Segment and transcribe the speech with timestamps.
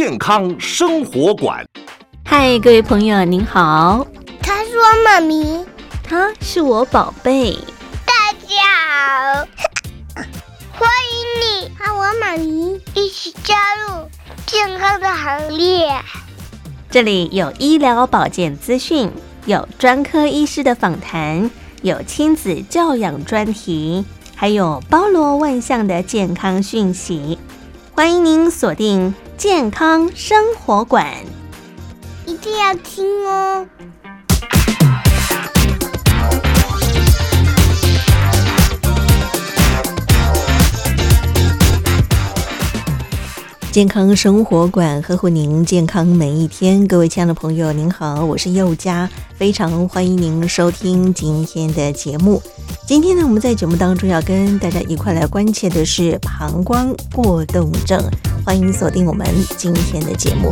[0.00, 1.66] 健康生活馆。
[2.24, 4.06] 嗨，各位朋友，您好。
[4.40, 5.66] 他说：“妈咪，
[6.04, 7.58] 他是我宝贝。”
[8.06, 9.48] 大家好，
[10.78, 14.08] 欢迎你和我妈咪一起加入
[14.46, 15.90] 健康的行列。
[16.88, 19.10] 这里有医疗保健资讯，
[19.46, 21.50] 有专科医师的访谈，
[21.82, 24.04] 有亲子教养专题。
[24.36, 27.36] 还有包罗万象的健康讯息，
[27.96, 31.14] 欢迎您锁定健康生活馆，
[32.26, 33.64] 一定要听哦。
[43.78, 52.42] 健康生活馆呵护您健康每一天，各位亲爱的朋友，您好，我是佑佳，非常欢迎您收听今天的节目。
[52.88, 58.02] 今天呢，我们在节目当中要跟大家一块来关切的是膀胱过动症，
[58.44, 59.24] 欢迎锁定我们
[59.56, 60.50] 今天的节目。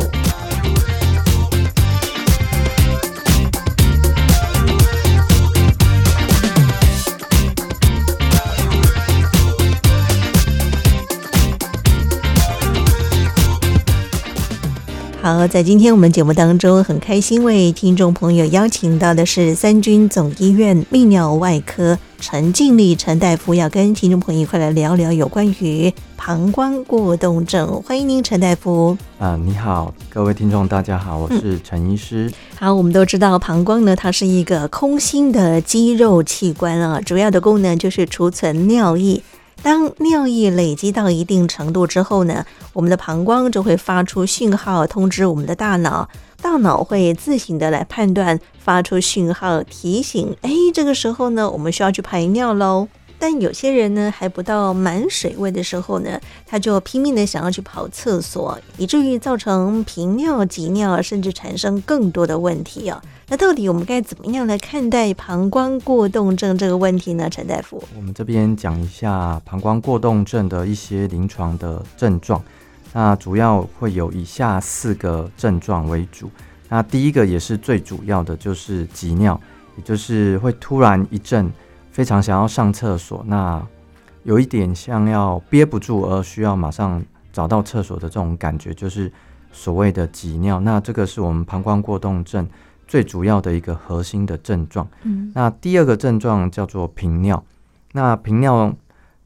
[15.27, 27.83] 好，在今天我们节目当中，很开心为听众朋友邀请到的是三军总医院泌尿外科陈静丽陈大夫，要跟听众朋友一块来聊聊有关于膀胱过动症。
[27.85, 28.97] 欢迎您，陈大夫。
[29.19, 32.27] 啊，你好，各位听众，大家好，我是陈医师。
[32.27, 32.33] 嗯。
[32.59, 39.21] 好，我们都知道膀胱呢，它是一个空心的肌肉器官啊，主要的功能就是储存尿液。
[39.63, 46.07] 当尿液累积到一定程度之后呢，我们的膀胱就会发出讯号通知我们的大脑，
[46.41, 52.87] 大脑会自行的来判断，发出讯号提醒，哎，这个时候呢，我们需要去排尿喽。
[53.19, 63.01] 但有些人呢，还不到满水位的时候呢，他就拼命的想要去跑厕所，以至于造成频尿、急尿，甚至产生更多的问题啊。
[63.29, 67.29] 那到底我们该怎么样来看待膀胱过动症这个问题呢？
[67.29, 72.41] 陈大夫，我们这边讲一下膀胱过动症的一些临床的症状。
[72.93, 76.31] 那主要会有以下四个症状为主。
[76.69, 79.37] 那第一个也是最主要的，就是急尿，
[79.75, 81.51] 也就是会突然一阵。
[81.91, 83.59] 非常想要上厕所，那
[84.21, 89.11] 有一点像要憋不住而需要马上找到厕所的这种感觉，就是
[89.51, 90.59] 所谓的急尿。
[90.59, 92.47] 那这个是我们膀胱过动症
[92.87, 94.87] 最主要的一个核心的症状。
[95.03, 97.43] 嗯，那第二个症状叫做频尿。
[97.91, 98.73] 那频尿，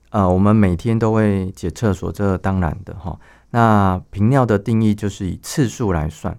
[0.09, 3.17] 呃，我们每天都会解厕所，这当然的哈。
[3.51, 6.37] 那频尿的定义就是以次数来算，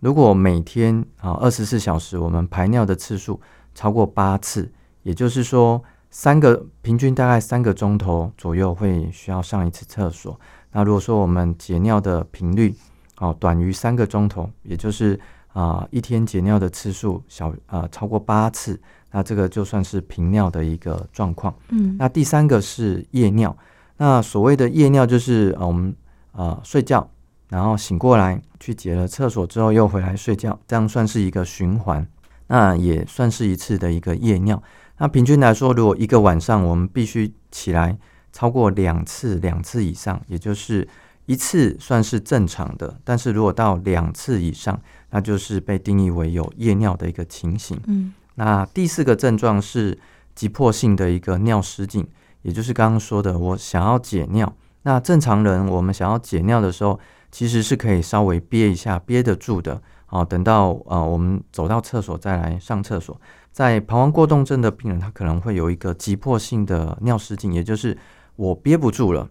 [0.00, 3.40] 如果每天啊二十四小时我们排尿的次数
[3.74, 4.70] 超过八次。
[5.04, 10.38] 也就是说，三个平均大概三个钟头左右会需要上一次厕所。
[10.72, 12.74] 那如果说我们解尿的频率
[13.18, 15.18] 哦短于三个钟头，也就是
[15.58, 18.80] 啊、呃、一天解尿的次数小啊、呃、超过八次，
[19.10, 21.52] 那这个就算是频尿的一个状况。
[21.70, 23.56] 嗯，那第三个是夜尿。
[23.96, 25.92] 那所谓的夜尿就是呃我们
[26.30, 27.10] 啊睡觉，
[27.48, 32.06] 然后醒过来去解了厕所之后又回来睡觉，这样算是一个循环，
[32.46, 34.62] 那也算是一次的一个夜尿。
[34.98, 37.98] 那平均来说，如果一个晚上我们必须起来
[38.32, 40.86] 超过两次，两次以上，也就是
[41.26, 44.80] 一次算是正常的，但是如果到两次以上，
[45.10, 47.78] 那就是被定义为有夜尿的一个情形。
[47.86, 49.98] 嗯，那第四个症状是
[50.34, 52.06] 急迫性的一个尿失禁，
[52.42, 54.52] 也就是刚刚说的，我想要解尿。
[54.82, 56.98] 那正常人我们想要解尿的时候，
[57.30, 59.82] 其实是可以稍微憋一下，憋得住的。
[60.06, 63.20] 好，等到呃我们走到厕所再来上厕所。
[63.50, 67.98] 在膀胱过动症的病人，他可能会有一个急迫性的尿失禁，也就是
[68.36, 69.28] 我憋不住了，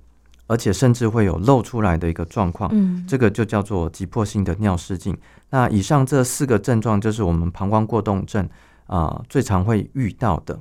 [0.48, 2.70] 而且甚至会有漏出来的一个状况。
[2.74, 5.16] 嗯，这个就叫做急迫性的尿失禁。
[5.52, 8.44] 那以上这四个症状，就是我们膀胱过动症
[8.88, 10.60] 啊、呃、最常会遇到的。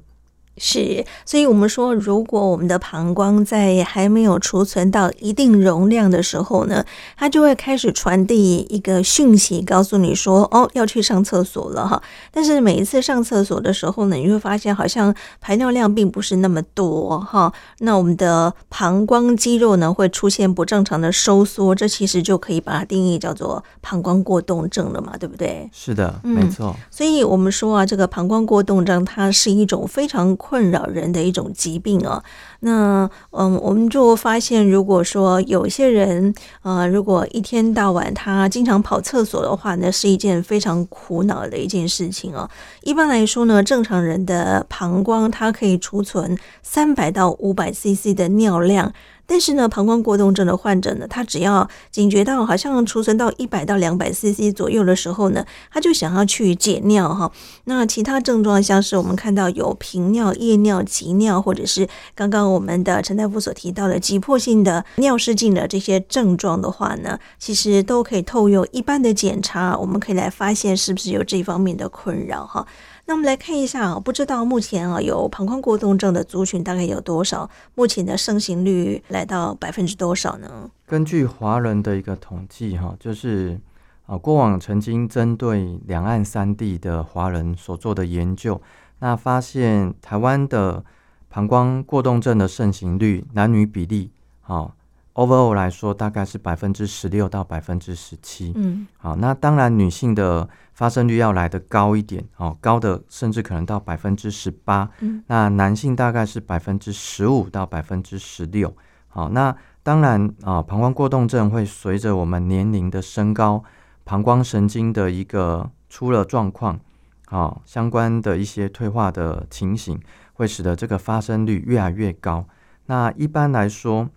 [0.59, 6.84] 是，所以我们说，如果我们的膀胱在还没有储存到一定容量的时候呢，
[7.16, 12.03] 它就会开始传递一个讯息，告诉你说，哦，要去上厕所了哈。
[12.31, 17.53] 但是每一次上厕所的时候呢，你会发现好像排尿量并不是那么多哈。
[17.81, 25.69] 那我们的膀胱肌肉呢，会出现不正常的收缩，这其实就可以把它定义叫做膀胱过动症了嘛，对不对？
[25.72, 26.75] 是的，没错。
[26.75, 32.22] 嗯，所以我们说啊，这个膀胱过动症它是一种非常困扰人的一种疾病哦，
[32.60, 36.33] 那嗯，我们就发现，如果说有些人
[36.63, 42.48] 呃，如果一天到晚他经常跑厕所的话，那是一件非常苦恼的一件事情哦。
[42.83, 48.93] 一般来说呢，正常人的膀胱它可以储存三百到五百 CC 的尿量。
[49.27, 57.31] 但是呢，膀胱过动症的患者呢，他只要警觉到好像储存到一百到两百 CC 左右的时候呢，他就想要去解尿哈。
[57.65, 72.67] 那其他症状像是我们看到有频尿、夜尿、急尿，或者是刚刚我们的陈大夫所提到的急迫性的尿失禁的这些症状的话呢，其实都可以透过一般的检查，我们可以来发现是不是有这方面的困扰哈。
[73.09, 77.49] 那我们来看一下啊，不知道目前啊有膀胱过动症的族群大概有多少？
[77.77, 80.69] 目前的盛行率来到百分之多少呢？
[80.85, 83.61] 根据华人的一个统计哈，就是
[84.07, 88.61] 啊过往曾经针对两岸三地的华人所做的研究，
[88.99, 90.85] 那发现台湾的
[91.29, 94.11] 膀胱过动症的盛行率男女比例
[94.43, 94.73] 啊。
[95.16, 98.53] Overall 来说，大概是百分之十六到百分之十七。
[98.54, 104.91] 嗯，好，那当然女性的发生率要来的高一点，哦，高的甚至可能到百分之十八。
[105.01, 108.77] 嗯，那男性大概是百分之十五到百分之十六。
[109.09, 113.65] 好，那当然啊，膀胱过动症会随着我们年龄的升高，
[114.04, 116.78] 膀胱神经的一个出了状况，
[117.24, 119.98] 好，相关的一些退化的情形，
[120.34, 122.45] 会使得这个发生率越来越高。
[122.84, 124.10] 那一般来说，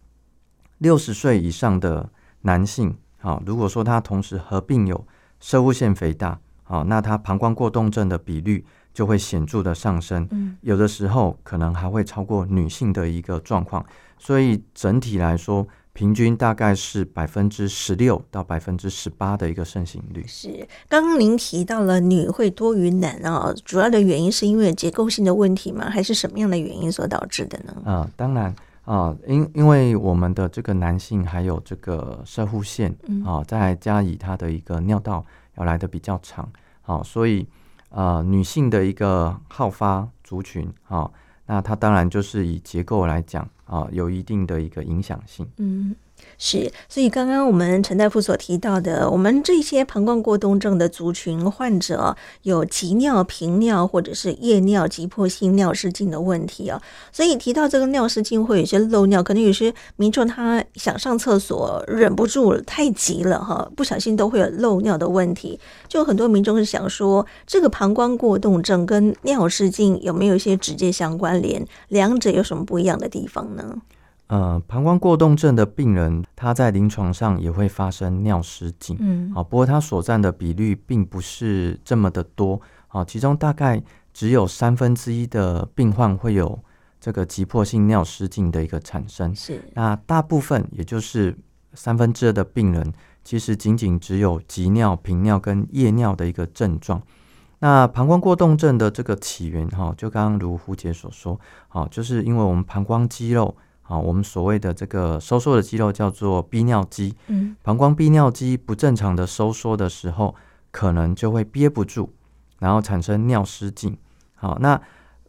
[0.79, 2.09] 六十岁以上的
[2.41, 5.05] 男性，好，如果说他同时合并有
[5.39, 13.85] 射物腺肥大，好，那他膀胱过动症的比率就会显著的上升，嗯，有的时候可能还会超过女性的一个状况，
[14.17, 20.23] 所以整体来说，平均大概是百分之十六到百分之十八的一个盛行率。
[20.25, 25.89] 是，刚刚您提到了女会多于男啊，主要的原因是因为结构性的问题吗？
[25.89, 27.75] 还是什么样的原因所导致的呢？
[27.83, 28.55] 啊，当然。
[28.89, 32.91] 啊，因因为我们的这个男性还有这个射护腺
[33.23, 35.23] 啊，再加以他的一个尿道
[35.57, 36.49] 要来的比较长，
[36.81, 37.47] 啊，所以
[37.89, 41.07] 呃女性的一个好发族群啊，
[41.45, 45.47] 那它当然就是以结构来讲啊，有一定的一个影响性。
[45.57, 45.95] 嗯。
[46.41, 56.81] 是，所以刚刚我们陈大夫所提到的，我们这些膀胱过动症的族群患者有急尿、频尿或者是夜尿、急迫性尿失禁的问题啊。
[57.11, 65.59] 所以提到这个尿失禁会有些漏尿，可能有些民众他想上厕所忍不住，太急了哈，不小心都会有漏尿的问题。
[65.89, 71.67] 就很多民众是想说，这个膀胱过动症跟尿失禁有没有一些直接相关联？
[71.89, 73.75] 两者有什么不一样的地方呢？
[74.29, 83.81] 呃，膀胱过动症的病人，他在临床上也会发生尿失禁，嗯，好，不过他所占的比率并不是这么的多，好，其中大概
[84.13, 86.59] 只有三分之一的病患会有
[87.01, 91.35] 这个急迫性尿失禁的一个产生，是，那大部分也就是
[91.73, 92.93] 三分之二的病人，
[93.23, 97.01] 其实仅仅只有急尿、频尿跟夜尿的一个症状。
[97.61, 103.57] 那膀胱过动症的这个起源，哈，就刚刚如胡姐所说，好，就是因为我们膀胱肌肉。
[103.89, 107.15] 啊，我们所谓的这个收缩的肌肉叫做逼尿肌。
[107.25, 110.35] 嗯，膀胱逼尿肌不正常的收缩的时候，
[110.69, 112.11] 可能就会憋不住，
[112.59, 113.97] 然后产生尿失禁。
[114.35, 114.79] 好，那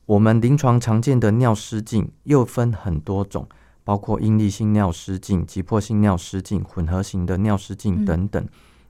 [0.05, 3.49] 我们临床常见的尿失禁又分很多种，
[3.83, 8.47] 包括应力性尿失禁、急迫性尿失禁、混合型的尿失禁等等。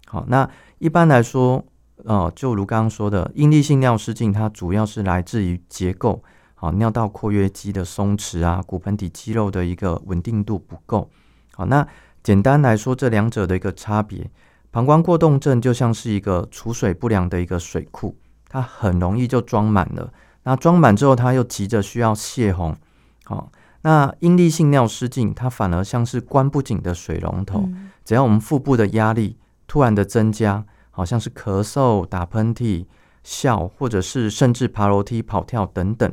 [0.06, 1.64] 好，那一般来说，
[2.06, 6.24] 哦，就如刚刚说的，应力性尿失禁它主要是来自于结构。
[6.60, 11.08] 好，尿道括约肌的松弛啊，骨盆底肌肉的一个稳定度不够。
[11.54, 11.88] 好，那
[12.22, 14.30] 简单来说，这两者的一个差别，
[14.70, 18.14] 膀胱过动症就像是一个储水不良的一个水库，
[18.46, 20.12] 它很容易就装满了。
[20.42, 22.76] 那装满之后，它又急着需要泄洪。
[23.24, 23.50] 好，
[23.80, 32.84] 那应力性尿失禁，它反而像是关不紧的水龙头，嗯、只要我们腹部的压力突然的增加，好像是咳嗽、打喷嚏、
[33.24, 36.12] 笑，或者是甚至爬楼梯、跑跳等等。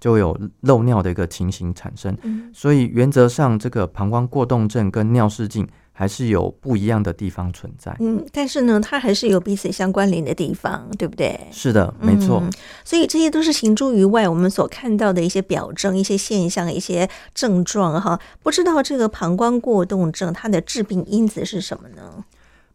[0.00, 7.96] 就有漏尿的一个情形产生，嗯、所以原则上这个膀胱过动症跟尿失禁还是有不一样的地方存在。
[7.98, 11.38] 嗯，但是呢，它还是有彼此相关联的地方，对不对？
[11.50, 12.40] 是的，没错。
[12.44, 12.52] 嗯、
[12.84, 18.20] 所以这些都是行诸于外，我们所看到的一些表征、一些现象、一些症状哈。
[18.42, 22.24] 不知道这个膀胱过动症它的致病因子是什么呢？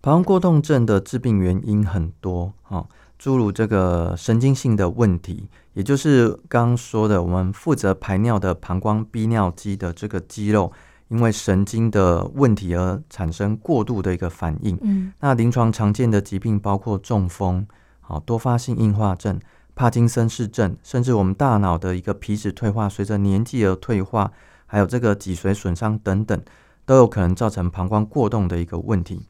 [0.01, 2.85] 膀胱过动症的致病原因很多哈。
[3.23, 10.69] 诸如这个神经性的问题，也就是刚刚说的，我们负责排尿的膀胱逼尿肌的这个肌肉，
[11.07, 14.77] 因为神经的问题而产生过度的一个反应。
[14.81, 17.65] 嗯，那临床常见的疾病包括中风、
[18.01, 19.39] 好多发性硬化症、
[19.73, 24.33] 帕金森氏症，甚至我们大脑的一个皮质退化，随着年纪而退化，
[24.65, 26.37] 还有这个脊髓损伤等等，
[26.85, 29.25] 都有可能造成膀胱过动的一个问题。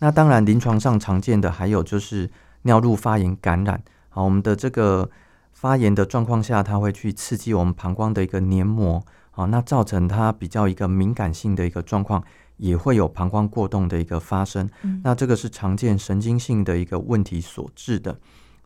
[0.00, 2.30] 那当然，临床上常见的还有就是。
[2.62, 5.10] 尿路发炎感染，好，我们的这个
[5.52, 12.22] 发炎的状况下，它会去刺激我们膀胱的一个黏膜，好，那造成它比较一个敏感性的一个状况，
[12.56, 14.68] 也会有膀胱过动的一个发生。
[14.82, 18.18] 嗯、那这个是常见神经性的一个问题所致的。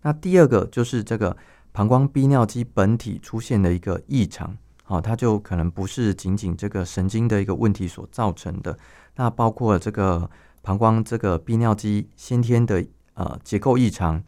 [0.03, 1.37] 那第二个就是这个
[1.73, 8.77] 膀胱泌尿肌本体出现的一个异常，好，它就可能不是仅仅这个神经的一个问题所造成的。
[9.17, 10.29] 那包括这个
[10.63, 14.23] 膀胱这个泌尿肌先天的呃结构异常、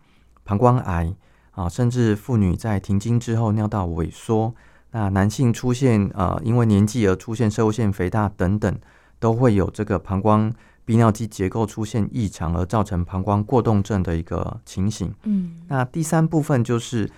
[0.45, 1.15] 膀胱癌
[1.53, 4.55] 啊，甚至妇女在停经之后尿道萎缩。
[4.91, 8.79] 那男性出现呃，因为年纪而出现摄护腺肥大等等，
[9.19, 10.53] 都会有这个膀胱
[10.87, 15.13] 泌尿肌结构出现异常而造成膀胱过动症的一个情形。
[15.25, 17.11] 嗯，那第三部分就是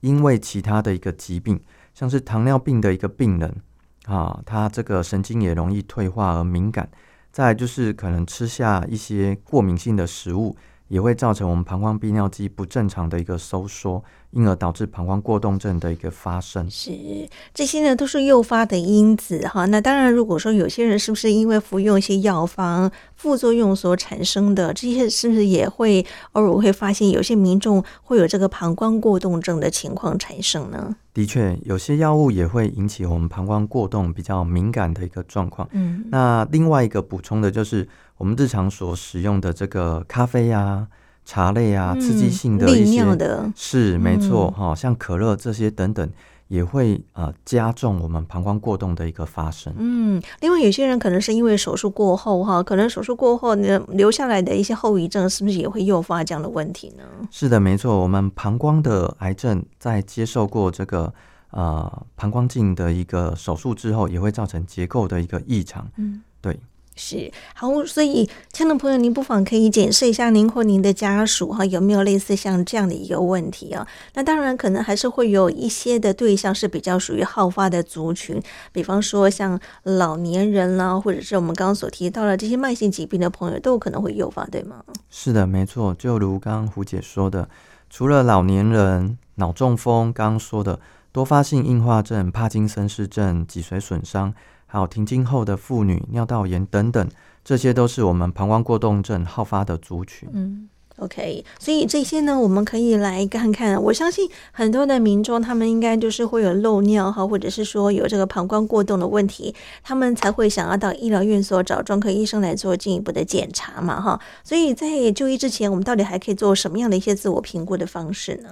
[0.00, 1.60] 因为其他的一个疾病，
[1.92, 3.52] 像是糖尿病的一个病人
[4.06, 6.88] 啊，他这个神经也容易退化而敏感。
[7.32, 10.56] 再就是可能吃下一些过敏性的食物。
[10.94, 16.68] 也会造成我们膀胱泌尿肌不正常的一个收缩，因而导致膀胱过动症的一个发生。
[16.70, 16.92] 是
[17.54, 19.64] 这些呢，都是诱发的因子哈。
[19.66, 30.96] 那当然，如果说有些人是不是因为服用一些药方副作用所产生的，这些是不是也会偶尔会发现有些民众会有这个膀胱过动症的情况产生呢？
[31.14, 35.68] 的确，有些药物也会引起我们膀胱过动比较敏感的一个状况。
[35.72, 37.88] 嗯，那另外一个补充的就是。
[38.16, 40.86] 我们日常所使用的这个咖啡啊、
[41.24, 46.08] 茶类啊，刺激性的一些，的是没错哈、嗯，像可乐这些等等，
[46.48, 49.72] 也会呃加重我们膀胱过动的一个发生。
[49.78, 57.02] 嗯，另外有些人可能是因为手术过后哈，可能手术过后呢留下来的一些后遗症，是不是也会诱发这样的问题呢？
[57.30, 61.12] 是的，没错，我们膀胱的癌症在接受过这个
[61.52, 65.88] 呃膀胱镜的一个手术之后，也会造成结构的一个异常。
[65.96, 66.60] 嗯，对。
[66.96, 73.86] 是好，所以亲爱的朋友，您不妨可以检视一下您或您的家属哈，有没有类似像这样的一个问题啊？
[74.14, 84.84] 那当然，可能还是会有一些的对象是比较属于好发的族群，比方说像老年人啦，或者是我们刚刚所提到的这些慢性疾病的朋友，都有可能会诱发，对吗？
[85.10, 85.92] 是的，没错。
[85.94, 87.48] 就如刚刚胡姐说的，
[87.90, 90.78] 除了老年人、脑中风，刚刚说的
[91.10, 94.32] 多发性硬化症、帕金森氏症、脊髓损伤。
[94.74, 97.08] 还有停经后的妇女、尿道炎等等，
[97.44, 100.28] 这些都是我们膀胱过动症好发的族群。
[100.32, 103.80] 嗯，OK，所以这些呢，我们可以来看看。
[103.80, 109.54] 我相信很多的民众，他们应该就是会有漏尿哈，或者是说有这个膀胱过动的问题，
[109.84, 114.20] 他们才会想要到医疗院所找专科医生来做进一步的检查嘛哈。
[114.42, 118.48] 所以在就医之前，我们到底还可以做什么样的一些自我评估的方式呢？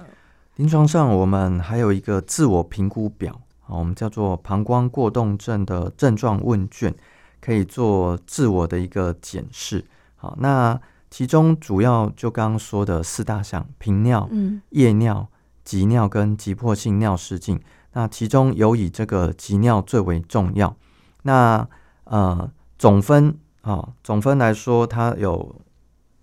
[0.55, 3.41] 临床上，我们还有一个自我评估表。
[3.73, 6.93] 好，我们叫做膀胱过动症的症状问卷，
[7.41, 9.83] 可以做自我的一个检视。
[10.15, 14.29] 好，那其中主要就刚刚说的四大项：频尿、
[14.69, 15.27] 夜尿、
[15.63, 17.59] 急尿跟急迫性尿失禁。
[17.93, 20.75] 那其中有以这个急尿最为重要。
[21.23, 21.67] 那
[22.03, 25.55] 呃总分啊，总分来说，它有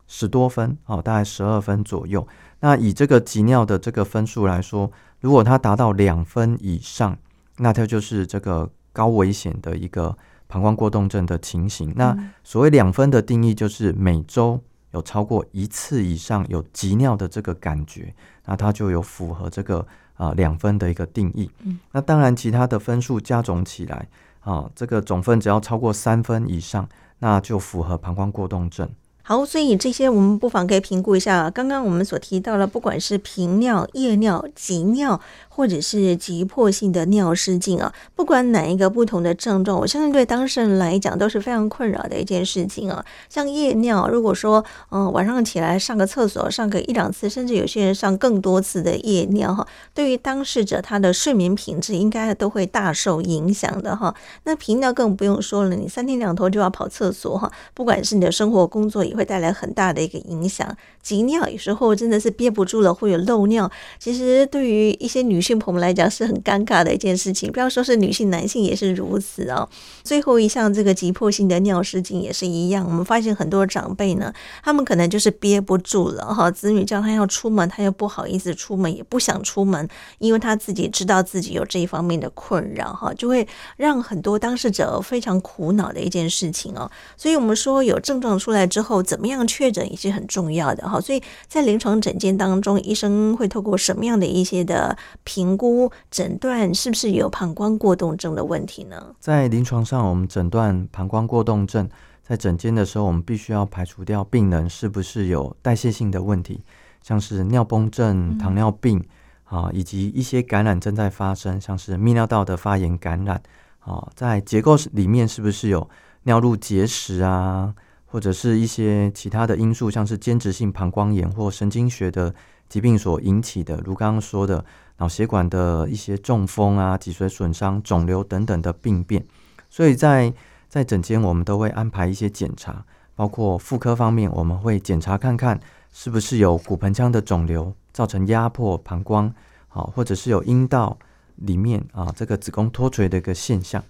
[0.06, 2.24] 十多分，哦，大概十二分左右。
[2.60, 7.18] 那以这个急尿的这个分数来说，如果它达到两分以上，
[7.60, 10.16] 那它就是这个高危险的一个
[10.48, 11.92] 膀胱过动症的情形。
[11.94, 14.60] 那所谓两分的定义，就是每周
[14.92, 18.14] 有超过一次以上有急尿的这个感觉，
[18.46, 21.50] 那它就有符合这个啊两分的一个定义。
[21.92, 24.08] 那当然，其他的分数加总起来
[24.40, 26.88] 啊，这个总分只要超过三分以上，
[27.18, 28.88] 那就符合膀胱过动症。
[29.30, 31.48] 好，所以这些我们不妨可以评估一下。
[31.48, 35.20] 刚刚我们所提到了，不管是频尿、夜尿、急尿。
[35.52, 43.04] 或者是急迫性的尿失禁啊，不管哪一个不同的症状，我相信对当事人来讲都是非常困扰的一件事情啊。
[43.28, 54.14] 像夜尿，如果说嗯晚上起来上个厕所，上个一两次，甚至有些人上更多次的夜尿哈，对于当事者他的睡眠品质应该都会大受影响的哈。
[54.44, 60.74] 那频尿更不用说了，你三天两头就要跑厕所哈，不管是你的生活工作也会会带来很大的一个影响。
[61.02, 63.70] 急尿有时候真的是憋不住了，会有漏尿。
[63.98, 69.68] 其实对于一些女性，朋友来讲是很尴尬的一件事情，不要说是女性，男性也是如此哦。
[70.02, 83.46] 最后一项这个急迫性的尿失禁也是一样，我们发现很多长辈呢，他们可能就是憋不住了哈，子女叫他要出门，他又不好意思出门，也不想出门，因为他自己知道自己有这一方面的困扰哈，就会
[83.76, 86.90] 让很多当事者非常苦恼的一件事情哦。
[87.16, 91.00] 所以我们说有症状出来之后，怎么样确诊也是很重要的哈。
[91.00, 99.16] 所以在临床诊间当中，医生会透过什么样的一些的评估诊断是不是有膀胱过动症的问题呢？
[99.18, 101.90] 在临床上，我们诊断膀胱过动症，
[102.22, 106.62] 在诊间的时候，我们必须要排除掉病人是不是有代谢性的问题，
[107.02, 109.04] 像是尿崩症、糖尿病
[109.44, 113.42] 啊，以及一些感染正在发生，像是泌尿道的发炎感染
[113.80, 115.88] 啊，在结构里面是不是有
[116.22, 117.74] 尿路结石啊，
[118.10, 122.34] 或者是一些其他的因素，像是间质性膀胱炎或神经学的
[122.68, 124.64] 疾病所引起的，如刚刚说的
[124.98, 129.24] 脑血管的一些中风啊、脊髓损伤、肿瘤等等的病变。
[129.68, 130.32] 所以在
[130.68, 135.60] 在诊间，我们都会安排一些检查，包括妇科方面，我们会检查看看
[135.92, 139.32] 是不是有骨盆腔的肿瘤造成压迫膀胱，
[139.68, 140.98] 好，或者是有阴道。
[141.36, 143.82] 里面啊，这个子宫脱垂的一个现象，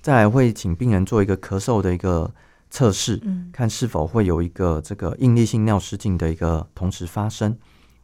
[0.00, 2.32] 再来会请病人做一个咳嗽的一个
[2.74, 7.56] 测试，嗯，看是否会有一个这个应力性尿失禁的一个同时发生。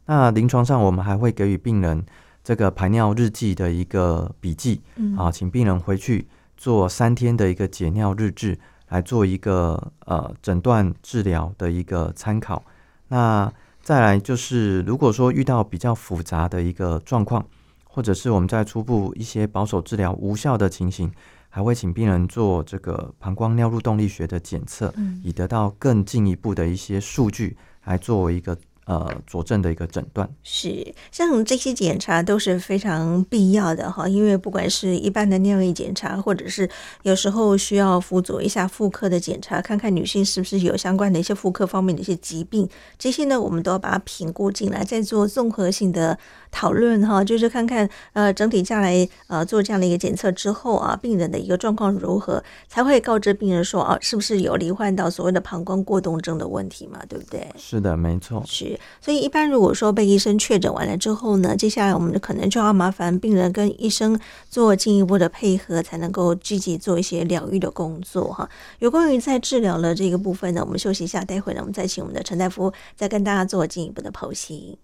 [0.05, 2.01] 那临床上我们还会给予病人
[2.41, 6.25] 这个排尿日记的一个笔记，嗯，啊，请病人回去
[6.55, 12.63] 做三天的一个解尿日志，来做一个呃诊断治疗的一个参考。
[13.09, 13.51] 那
[13.81, 17.45] 再来就是，如果说遇到比较复杂的一个状况。
[17.93, 21.11] 或者是我们在初步一些保守治疗无效的情形，
[21.51, 24.91] 还会请病人做这个膀胱尿路动力学的检测，
[25.21, 28.57] 以得到更进一步的一些数据，来作为一个。
[28.91, 36.69] 呃，佐证的一个诊断是，像这些检查都是非常必要的哈，因为不管是一般的尿液检查，或者是
[37.03, 42.67] 有时候需要辅佐一下妇科的检查，看看女性是不是有相关的一些妇科方面的一些疾病，
[42.99, 46.19] 这些呢，我们都要把它评估进来，再做综合性的
[46.51, 57.47] 讨论哈，就是看看呃整体下来呃做这样的一个检测之后啊，病人的一个状况如何，才会告知病人说啊，是不是有罹患到所谓的膀胱过动症的问题嘛，对不对？
[57.57, 58.77] 是的，没错，是。
[58.99, 64.19] 所以，一般如果说被医生确诊完了之后呢，接下来我们可能就要麻烦病人跟医生
[64.49, 68.49] 做进一步的配合，才能够积极做一些疗愈的工作哈。
[68.79, 74.77] 有关于在治疗的这个部分呢，我们休息一下，待会呢，我们再请我们的陈大夫再跟大家做进一步的剖析。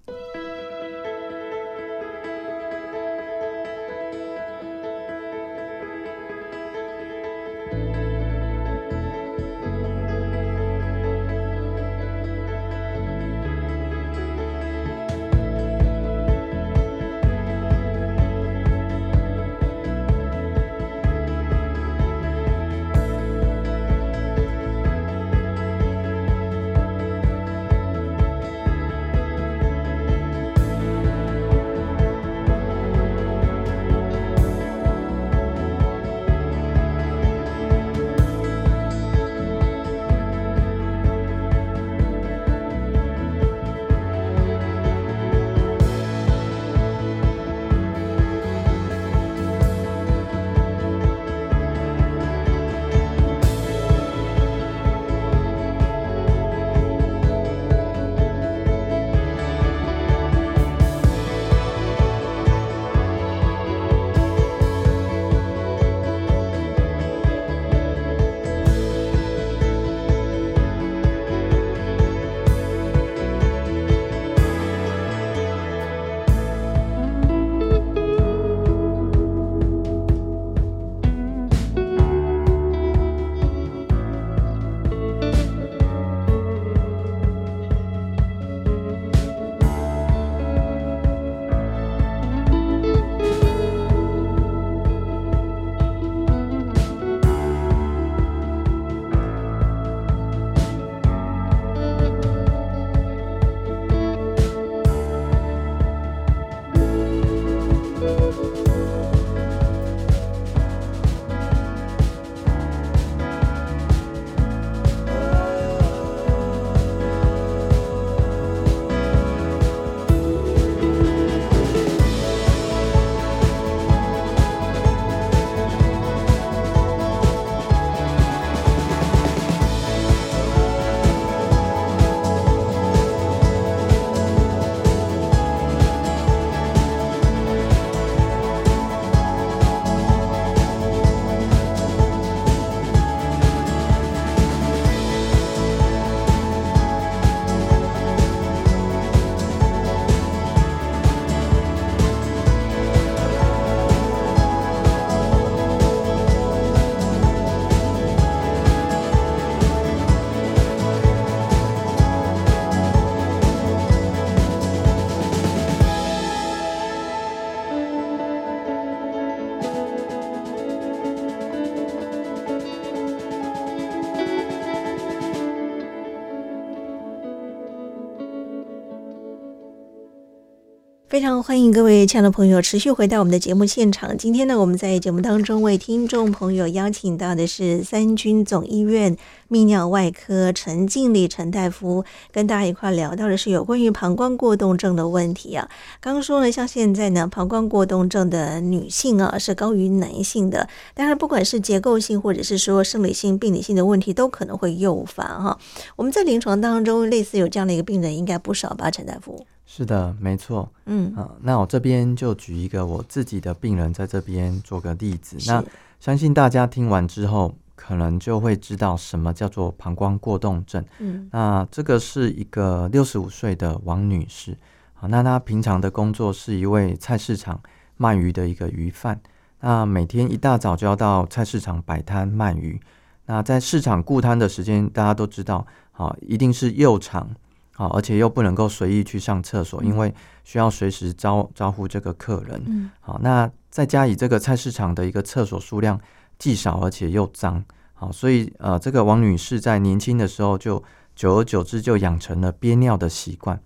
[181.17, 184.15] 非常欢迎各位亲爱的朋友持续回到我们的节目现场。
[184.15, 189.17] 今天呢，我们在节目当中为听众朋友邀请到的是三军总医院
[189.49, 195.69] 泌尿外科陈静丽陈大夫，跟大家一块聊到的是有关于膀胱过动症的问题啊。
[195.99, 205.57] 刚刚说呢，像现在呢，膀胱过动症的女性啊是高于男性的，当然不管是结构性或者是说生理性、病理性的问题，都可能会诱发哈。
[205.95, 209.45] 我们在临床当中类似有这样的一个病人应该不少吧，陈大夫？
[209.65, 210.69] 是的，没错。
[210.85, 215.37] 嗯啊，那我这边就举一个我自己的病人，在这边做个例子。
[215.45, 215.63] 那
[215.99, 220.83] 相信大家听完之后，可能就会知道什么叫做膀胱过动症。
[220.97, 224.57] 嗯，那这个是一个六十五岁的王女士。
[224.95, 227.61] 好，那她平常的工作是一位菜市场
[227.95, 229.21] 卖鱼的一个鱼贩。
[229.59, 232.81] 那每天一大早就要到菜市场摆摊卖鱼。
[233.27, 237.29] 那在市场顾摊的时间，大家都知道，好，一定是又长。
[237.73, 240.11] 好，而且又不能够随意去上厕所，因为
[240.43, 242.59] 需要随时招招呼这个客人。
[242.65, 245.99] 嗯，好，那再加以这个菜市场的一个厕所数量
[246.37, 250.83] 既少而且又脏，好，所以呃，这个王女士在年轻的时候就
[251.15, 253.59] 久而久之就养成了憋尿的习惯。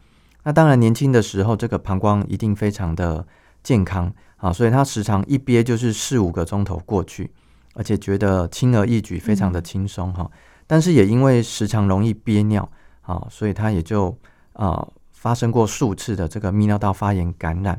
[0.44, 3.26] 那当然，年轻的时候这个膀胱一定非常的
[3.64, 7.32] 健康啊，所以她时常一憋就是四五个钟头过去，
[7.74, 10.30] 而且觉得轻而易举，非常的轻松哈。
[10.66, 12.70] 但是也因为时常容易憋尿。
[13.02, 14.16] 啊，所以她也就
[14.54, 17.78] 啊、呃、发生过数次的这个泌尿道发炎感染。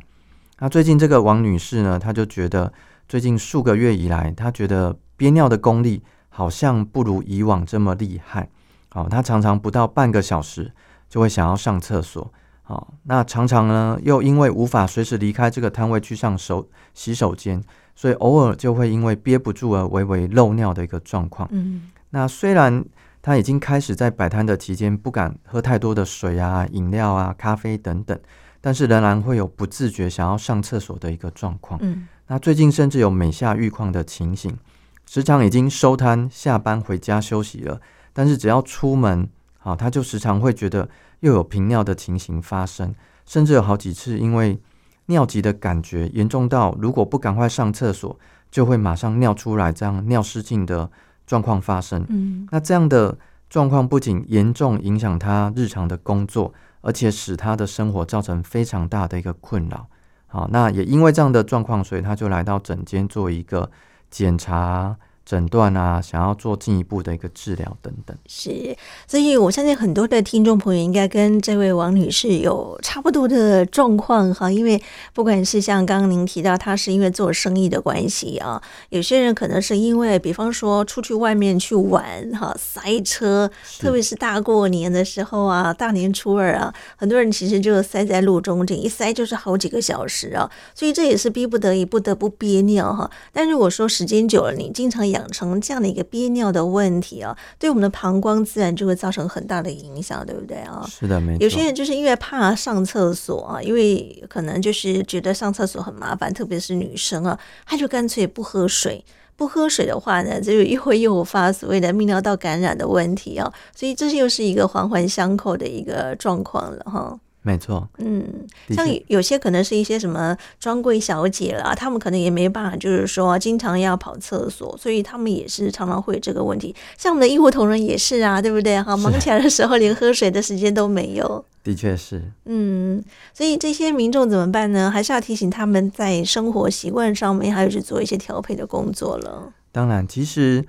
[0.59, 2.71] 那最近这个王女士呢，她就觉得
[3.13, 8.49] 最近数个月以来，他觉得憋尿的功力好像不如以往这么厉害。
[8.89, 10.73] 好，他常常不到半个小时
[11.11, 12.33] 就会想要上厕所。
[12.63, 17.63] 好，那常常呢又因为无法随时离开这个摊位去上手洗手间，
[17.95, 21.47] 所以偶尔就会因为憋不住而微微漏尿的一个状况。
[21.53, 22.83] 嗯，那虽然。
[23.25, 28.19] 他已经开始在摆摊的期间不敢喝太多的水啊、饮料啊、咖啡等等，
[28.63, 31.79] 但是仍然会有不自觉想要上厕所的一个状况。
[31.83, 34.57] 嗯，那最近甚至有每下愈况的情形，
[35.05, 37.79] 时常已经收摊下班回家休息了，
[38.15, 40.89] 但是只要出门，啊，他就时常会觉得
[41.21, 42.95] 又有频尿的情形发生，
[43.27, 44.59] 甚至有好几次因为
[45.07, 48.19] 尿急的感觉严重到如果不赶快上厕所，
[48.51, 50.91] 就会马上尿出来，这样尿失禁的。
[51.25, 53.17] 状况发生，嗯，那这样的
[53.49, 59.89] 状况不仅严重影响他日常的工作，而且使他的生活造成非常大的一个困扰。
[60.27, 63.71] 好，那也因为这样的状况，所以他就来到诊间做一个
[64.11, 64.97] 检查。
[65.25, 74.83] 诊断啊，想要做进一步的一个治疗等等，是，所以我相信很多的听众朋友应该跟这位王女士有差不多的状况哈，因为
[75.15, 93.11] 不管是像刚刚您提到，她是因为做生意的关系啊，有些人可能是因为，比方说出去外面去玩哈，塞车，特别是大过年的时候啊，大年初二啊，很多人其实就塞在路中间，一塞就是好几个小时啊，所以这也是逼不得已不得不憋尿哈。
[93.33, 100.85] 但如果说时间久了，你经常养成这样的一个憋尿的问题啊，对我们的膀胱自然就会造成很大的影响，对不对啊？
[100.89, 101.45] 是的，没错。
[101.45, 109.05] 有些人就是因为怕上厕所啊，因为可能就是觉得上厕所很麻烦，特别是女生啊，她就干脆不喝水。
[109.35, 113.53] 不喝水的话呢，就又会诱发所谓的泌尿道感染的问题啊。
[113.75, 117.19] 所以这又是一个环环相扣的一个状况了哈。
[117.45, 118.25] 没错，嗯，
[118.71, 126.73] 像有些可能是一些什么专柜小姐啦，他们可能也没办法，就是说经常要跑厕所，所以他们也是常常会有这个问题。
[126.97, 128.81] 像我们的医护同仁也是啊，对不对？
[128.81, 131.45] 哈，忙起来的时候连喝水的时间都没有。
[131.65, 133.03] 的确是，嗯，
[133.35, 134.89] 所以这些民众怎么办呢？
[134.89, 139.53] 还是要提醒他们在生活习惯上面，还有去做一些调配的工作了。
[139.73, 140.65] 当然，其实。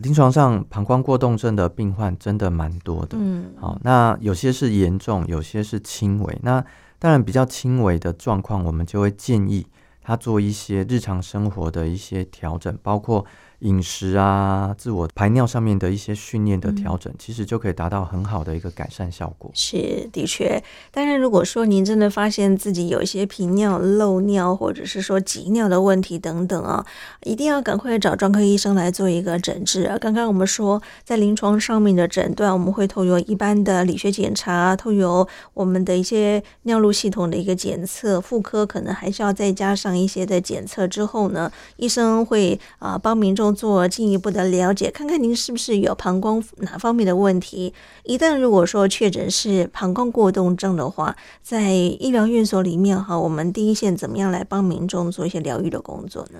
[0.00, 6.38] 临床上膀胱过动症的病患真的蛮多的，嗯，好，那有些是严重，有些是轻微。
[6.42, 6.62] 那
[6.98, 9.66] 当然比较轻微的状况，我们就会建议
[10.02, 13.24] 他做一些日常生活的一些调整，包括。
[13.60, 19.50] 饮食啊，自我排尿上面的一些训练的调整，嗯，其实就可以达到很好的一个改善效果。
[19.52, 26.84] 是的确，当然，如果说您真的发现自己有一些频尿、漏尿，或者是说急尿的问题等等啊，
[27.24, 29.98] 一定要赶快找专科医生来做一个诊治啊。
[29.98, 43.49] 刚刚我们说，在临床上面的诊断，我们会透过一般的理学检查，透过我们的一些尿路系统的一个检测，妇科可能还是要再加上一些的检测之后呢，医生会啊帮民众。
[43.52, 47.72] 做进一步的了解，看看您是不是有膀胱哪方面的问题。
[48.04, 56.38] 一旦如果说确诊是膀胱过动症的话，在医疗院所里面哈，我们第一线怎么样来帮民众做一些疗愈的工作呢？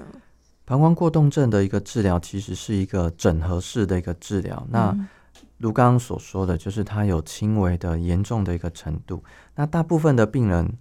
[0.64, 4.64] 膀胱过动症的一个治疗其实是一个整合式的一个治疗。
[4.70, 4.96] 那
[5.59, 9.23] 如刚刚所说的就是它有轻微的、严重的一个程度。
[9.57, 10.73] 那大部分的病人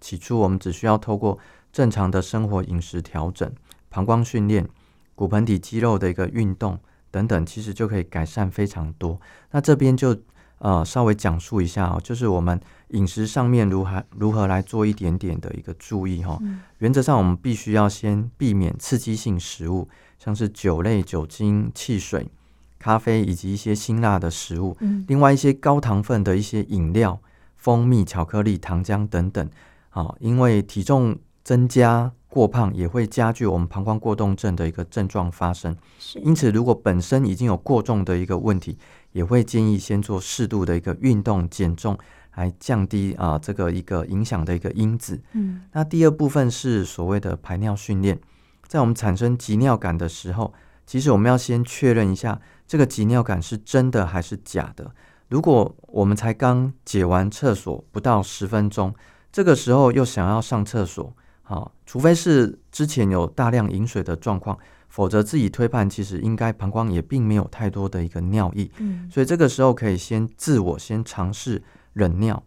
[0.00, 1.38] 起初我们只需要透过
[1.72, 3.50] 正常的生活饮食调整、
[3.90, 4.68] 膀胱训练、
[5.14, 6.78] 骨盆底肌肉的一个运动
[7.10, 9.20] 等等，其实就可以改善非常多。
[9.50, 10.16] 那这边就
[10.58, 16.38] 呃稍微讲述一下哦，就是我们饮食上面如何如何来做一点点的一个注意哈。
[16.42, 22.28] 嗯、原则上，我们必须要先避免刺激性食物，像是酒类、酒精、汽水。
[22.76, 27.18] 咖啡以及一些辛辣的食物，嗯，另外一些高糖分的一些饮料、
[27.56, 29.48] 蜂蜜、巧克力、糖浆等等，
[29.88, 35.76] 啊，因为体重增加过胖也会加剧我们膀胱过动症的一个症状发生。
[36.00, 38.76] 是，因此如果本身已经有过重的一个问题，
[39.12, 41.96] 也会建议先做适度的一个运动减重，
[42.34, 45.22] 来降低啊这个一个影响的一个因子。
[45.34, 48.18] 嗯，那第二部分是所谓的排尿训练，
[48.66, 50.52] 在我们产生急尿感的时候，
[50.84, 52.40] 其实我们要先确认一下。
[52.66, 54.90] 这个急尿感是真的还是假的？
[55.28, 58.92] 如果我们才刚解完厕所不到十分钟，
[59.30, 61.14] 这个时候又想要上厕所，
[61.44, 72.42] 好，除非是之前有大量饮水的状况，否则自己推判其实应该膀胱也并没有太多的一个尿意，嗯，所以这个时候可以先自我先尝试忍尿，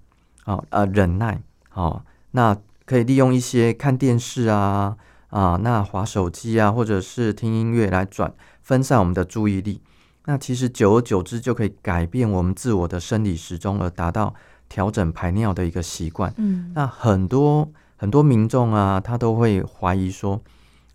[0.45, 4.97] 啊呃忍耐，好，那可以利用一些看电视啊
[5.29, 8.33] 啊，那划手机啊，或者是听音乐来转
[8.63, 9.81] 分散我们的注意力。
[10.25, 14.33] 那其实久而久之就可以改变我们自我的生理时钟，而达到
[14.67, 16.33] 调整排尿的一个习惯。
[16.37, 20.39] 嗯，那很多很多民众啊，他都会怀疑说，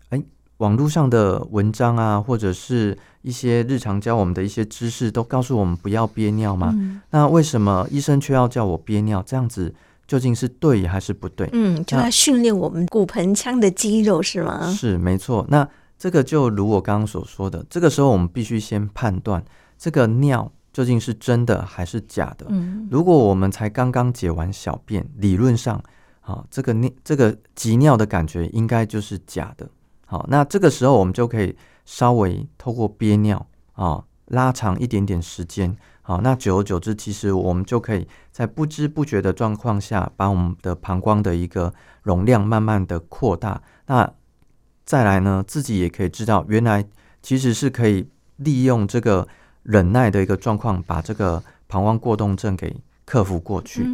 [0.09, 0.19] 哎，
[0.57, 6.71] 网络上的文章啊，或者是一些日常教我们的一些知识，都告诉我们不要憋尿吗？
[6.73, 9.21] 嗯，那为什么医生却要叫我憋尿？
[9.21, 9.75] 这样子
[10.07, 11.49] 究竟是对还是不对？
[11.53, 14.71] 嗯，就要训练我们骨盆腔的肌肉是吗？
[14.71, 15.45] 是，没错。
[15.49, 19.43] 那这个就如我刚刚所说的，这个时候我们必须先判断
[19.77, 22.45] 这个尿究竟是真的还是假的。
[22.49, 25.81] 嗯，如果我们才刚刚解完小便，理论上，
[26.25, 29.69] 好，这个尿这个急尿的感觉应该就是假的。
[30.05, 35.75] 好，那这个时候我们就可以稍微透过憋尿啊，拉长一点点时间。
[36.01, 43.61] 好，那久而久之，其实我们就可以在不知不觉的状况下，把我们的膀胱的一个容量慢慢的扩大。
[43.87, 44.09] 那
[44.85, 46.85] 再来呢，自己也可以知道，原来
[47.21, 48.07] 其实是可以
[48.37, 49.27] 利用这个
[49.63, 53.85] 忍耐的一个状况，把这个膀胱过动症给克服过去。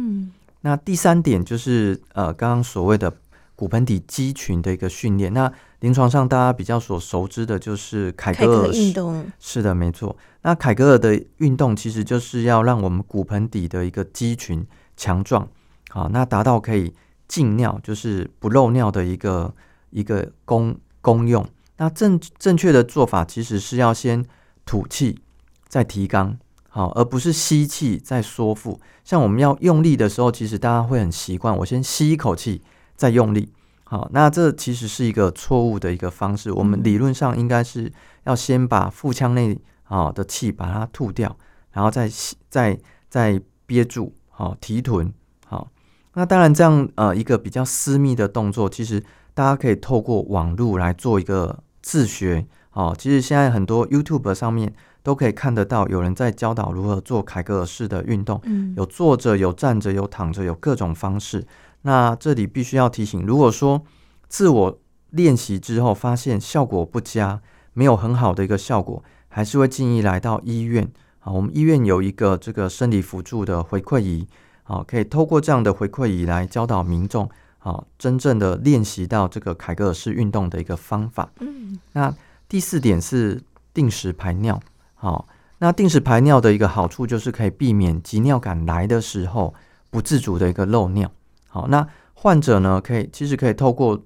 [0.62, 3.12] 那第三点就是呃，刚刚所谓的
[3.54, 5.32] 骨盆底肌群的一个训练。
[5.32, 9.26] 那临床上大家比较所熟知的就是凯格尔运动。
[9.38, 10.16] 是的，没错。
[10.42, 15.48] 那凯格尔的运动其实就是要让我们骨盆底的一个肌群强壮，
[15.88, 16.94] 好，那达到可以
[17.28, 19.54] 静尿，就是不漏尿的一个。
[19.92, 21.44] 一个功功用，
[21.78, 24.24] 那正正确的做法其实是要先
[24.64, 25.18] 吐气
[25.66, 26.36] 再提肛，
[26.70, 28.80] 好，而不是吸气再缩腹。
[29.04, 32.62] 像我们要用力的时候，其实大家会很习惯，我先吸一口气
[32.96, 33.52] 再用力，
[33.84, 36.50] 好，那这其实是一个错误的一个方式。
[36.50, 37.92] 我们理论上应该是
[38.24, 41.36] 要先把腹腔内啊的气把它吐掉，
[41.72, 42.78] 然后再吸，再
[43.10, 45.12] 再憋住，好，提臀，
[45.46, 45.68] 好。
[46.14, 49.02] 那当然这样呃一个比较私密的动作，其实。
[49.32, 61.44] 大家可以透过网络来做一个自学，哦，其实现在很多 YouTube 上面都可以看得到，有人在教导如何做凯格尔式的运动，嗯，有坐着，有站着，有躺着，有各种方式。
[61.82, 63.82] 那这里必须要提醒，如果说
[64.28, 64.78] 自我
[65.10, 67.40] 练习之后发现效果不佳，
[67.72, 70.88] 没有很好的一个效果，还是会建议来到医院。
[71.20, 74.26] 啊，我们医院有一个这个生理辅助的回馈仪，
[74.64, 77.28] 啊，可以透过这样的回馈仪来教导民众。
[77.58, 81.30] 好，真正的练习到这个凯格尔式运动的一个方法。
[81.40, 82.14] 嗯，那
[82.50, 83.40] 第四点是
[83.72, 84.60] 定时排尿。
[84.94, 89.54] 好，那定时排尿的一个好处就是可以避免急尿感来的时候
[89.88, 91.08] 不自主的一个漏尿。
[91.46, 93.96] 好，那患者呢，可以其实可以透过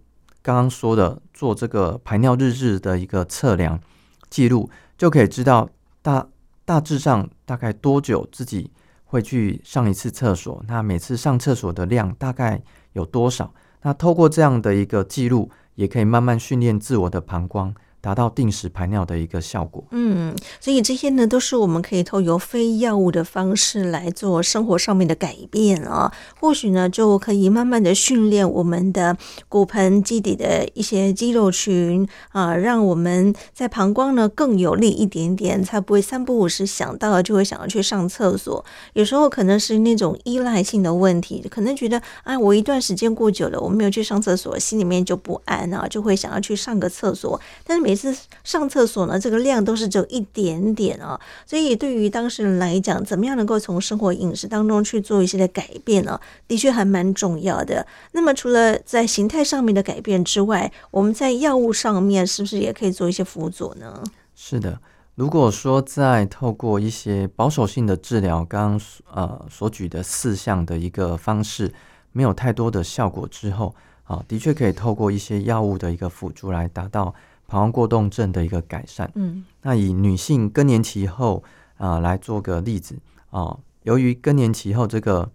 [0.42, 3.80] 刚刚说的做这个排尿日志的一个测量
[4.28, 5.66] 记录，就可以知道
[6.02, 6.26] 大
[6.66, 8.70] 大致上大概多久自己
[9.06, 10.62] 会去上一次厕所。
[10.68, 13.54] 那每次上厕所的量大概有多少？
[13.80, 17.74] 那透过这样的一个记录，也可以慢慢训练自我的膀胱。
[18.04, 19.82] 达到定时排尿的一个效果。
[19.92, 26.12] 嗯，所以这些呢，都是我们可以透过非药物的方式来做生活上面的改变啊。
[26.38, 29.16] 或许呢，就可以慢慢的训练我们的
[29.48, 38.62] 骨盆基底的一些肌肉群啊，让我们在膀胱呢更有力一点点，才不会三不五时想到就会想要去上厕所。
[38.92, 51.20] 有时候可能是那种依赖性的问题，可能觉得啊，我一段时间过久了，我没有去上厕所，心里面就不安啊，就会想要去上个厕所，但是每每次上厕所呢，这个量都是只有一点点啊。
[51.46, 56.18] 所以对于当事人来讲，怎么样能够从生活饮食当中去做一些的改变呢？
[56.48, 57.86] 的确还蛮重要的。
[58.10, 64.02] 那么除了在形态上面的改变之外，我们在药物上面是不是也可以做一些辅佐呢？
[64.34, 64.80] 是的。
[65.14, 68.80] 如果说在透过一些保守性的治疗，刚刚
[69.12, 71.72] 呃所举的四项的一个方式
[72.10, 77.14] 没有太多的效果之后，啊，的确可以透过一些药物的一个辅助来达到
[77.54, 79.08] 膀胱过动症的一个改善。
[79.14, 81.44] 嗯，那以女性更年期后
[81.76, 82.98] 啊来做个例子
[83.30, 85.30] 啊，由于更年期后这个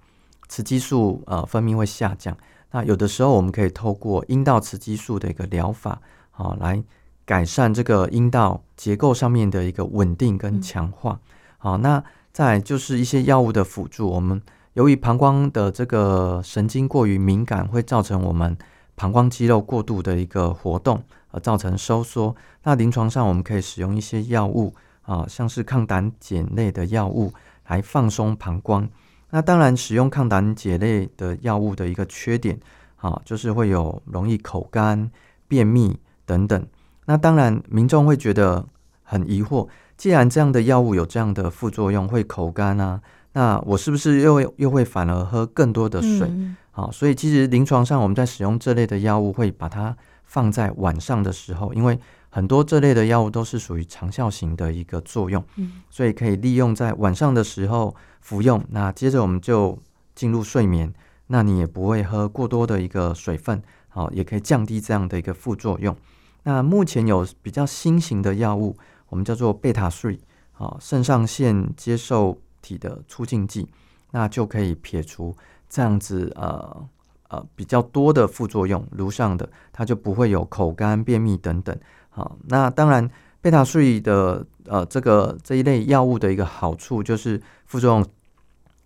[0.49, 2.35] 雌激素呃分泌会下降，
[2.71, 6.01] 那有的时候我们可以透过阴道雌激素的一个疗法
[6.31, 6.83] 啊来。
[7.25, 11.19] 改善这个阴道结构上面的一个稳定跟强化，
[11.59, 12.03] 好，那
[12.33, 14.09] 再就是一些药物的辅助。
[14.09, 14.41] 我们
[14.73, 18.57] 由于膀胱的这个神经过于敏感，会造成我们
[18.95, 22.35] 膀胱肌肉过度的一个活动，而造成收缩。
[22.63, 27.33] 那临床上我们可以使用一些药物啊，像是抗胆碱类的药物
[27.67, 28.87] 来放松膀胱。
[29.31, 32.59] 那当然，使用抗胆碱类的药物的一个缺点
[32.95, 35.11] 啊，就是会有容易口干、
[35.47, 36.65] 便秘等等。
[37.05, 38.65] 那当然，民众会觉得
[39.03, 42.99] 很疑惑，既然这样的药物有这样的副作用，会口干啊，
[43.33, 46.27] 那我是不是又又会反而喝更多的水？
[46.71, 49.95] 好、嗯，所以其实临床上我们在使用这类的药物，会把它
[50.29, 55.43] 放在晚上的时候，因为很多这类的药物都是属于长效型的一个作用，
[55.89, 58.63] 所以可以利用在晚上的时候服用。
[58.69, 59.75] 那接着我们就
[60.13, 60.93] 进入睡眠，
[61.27, 65.95] 那你也不会喝过多的一个水分，好，也可以降低这样的一个副作用。
[66.43, 70.19] 那目前有比较新型的药物，我们叫做贝塔税，
[70.53, 73.67] 啊，肾上腺接受体的促进剂，
[74.11, 75.35] 那就可以撇除
[75.67, 76.87] 这样子呃
[77.29, 81.75] 呃比较多的副作用，如上的它就不会有口干、便秘等等。
[82.09, 83.09] 好，那当然
[83.41, 88.05] 贝塔税的呃这个这一类药物的一个好处就是副作用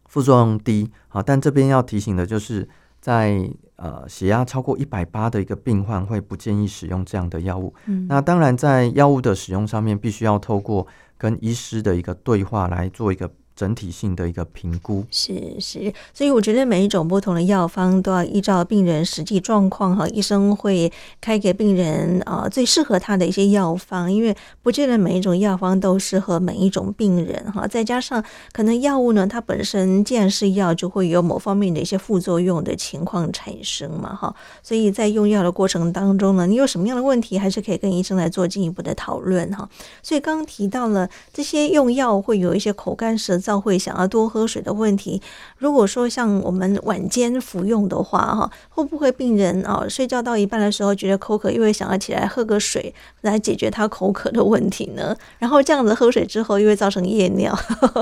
[0.07, 2.69] 副作用低，好，但这边要提醒的就是
[3.01, 3.49] 在。
[3.75, 7.73] 呃，血压超过一百八的一个病患会不建议使用这样的药物。
[7.87, 13.29] 嗯，那当然，在药物的使用上面，必须要透过跟医师的一个对话来做一个。
[13.55, 27.67] 整体性的一个评估是是，所以我觉得每一种不同的药方都要依照病人实际状况哈，医生会开给病人啊最适合他的一些药方，因为不见得每一种药方都适合每一种病人哈。
[27.67, 34.35] 再加上可能药物呢，它本身既然是药，就会有某方面的一些副作用的情况产生嘛哈。
[34.63, 39.69] 所以在用药的过程当中呢，你有什么样的问题，还是可以跟医生来做进一步的讨论哈。
[40.01, 45.21] 所以刚刚提到了这些用药会有一些口干舌燥会想要多喝水的问题，
[45.57, 55.13] 如果说像我们晚间服用的话，哈，会不会病人啊睡觉到一半的时候觉得口渴，又会想要起来喝个水来解决他口渴的问题呢？
[55.39, 57.53] 然后这样子喝水之后又会造成夜尿。